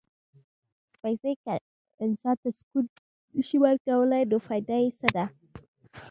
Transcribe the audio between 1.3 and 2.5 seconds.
که انسان ته